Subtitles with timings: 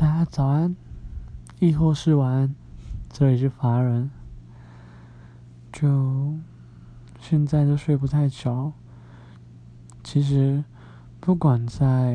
[0.00, 0.74] 大家早安，
[1.58, 2.54] 亦或是晚安，
[3.10, 4.10] 这里是法人。
[5.70, 6.38] 就
[7.20, 8.72] 现在都睡不太着。
[10.02, 10.64] 其实
[11.20, 12.14] 不管在，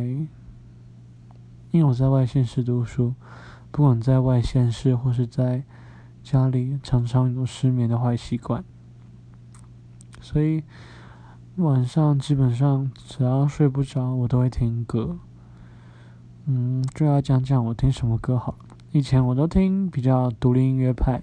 [1.70, 3.14] 因为我在外县市读书，
[3.70, 5.64] 不管在外县市或是在
[6.24, 8.66] 家里，常常有失眠的坏习惯，
[10.20, 10.64] 所以
[11.58, 15.20] 晚上基本上只要睡不着，我都会听歌。
[16.94, 18.56] 就要讲讲我听什么歌好。
[18.92, 21.22] 以前我都听比较独立音乐派，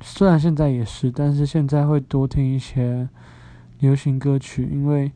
[0.00, 3.08] 虽然现在也是，但是现在会多听一些
[3.80, 5.10] 流行歌曲，因为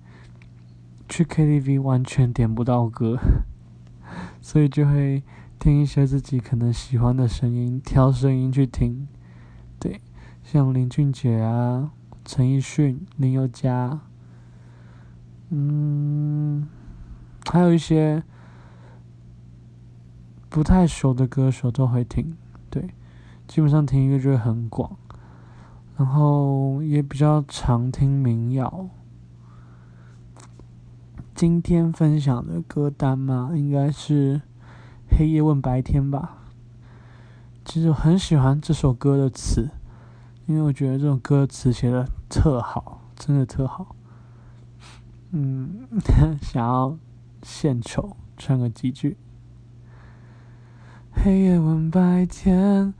[1.08, 3.18] 去 KTV 完全点不到歌，
[4.42, 5.22] 所以就会
[5.60, 9.06] 听一些自己可能喜欢的声音，挑声音去听。
[9.78, 10.00] 对，
[10.42, 11.92] 像林俊杰啊、
[12.24, 14.00] 陈奕迅、林宥嘉，
[15.50, 16.66] 嗯，
[17.48, 18.24] 还有一些。
[20.56, 22.34] 不太熟的歌手都会听，
[22.70, 22.88] 对，
[23.46, 24.96] 基本上听音乐就会很广，
[25.98, 28.88] 然后也比较常听民谣。
[31.34, 34.36] 今天分享的歌单嘛，应该是
[35.10, 36.38] 《黑夜问白天》吧。
[37.62, 39.68] 其实我很喜欢这首歌的词，
[40.46, 43.94] 因为我觉得这首歌词写的特好，真的特好。
[45.32, 45.86] 嗯，
[46.40, 46.96] 想要
[47.42, 49.18] 献丑，唱个几句。
[51.22, 52.94] 黑夜问白天，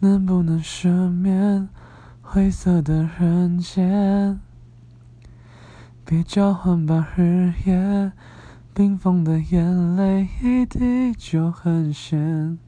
[0.00, 1.68] 能不能赦免
[2.20, 4.38] 灰色的人间？
[6.04, 8.12] 别交换吧，日夜
[8.72, 12.58] 冰封的眼泪，一滴就很咸。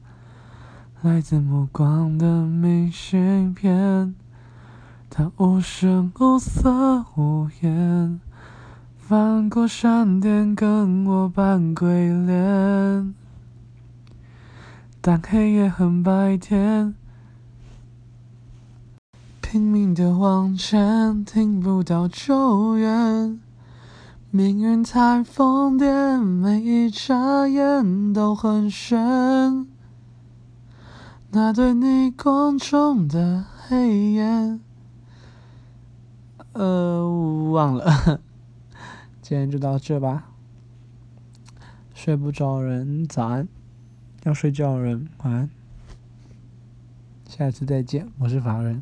[1.01, 4.15] 来自目光的明信片，
[5.09, 8.19] 它无声无色无言，
[8.97, 13.13] 翻过山巅，跟我扮鬼脸。
[15.07, 16.95] 但黑夜恨白天，
[19.39, 23.39] 拼命的往前，听不到救援。
[24.31, 29.67] 命运太疯癫，每一眨眼都很悬。
[31.29, 34.59] 那对你光中的黑眼，
[36.53, 38.19] 呃，忘了。
[39.21, 40.31] 今天就到这吧。
[41.93, 43.47] 睡不着人，早安。
[44.25, 45.47] 要睡觉的人，晚安。
[47.29, 48.81] 下次再见，我是法人。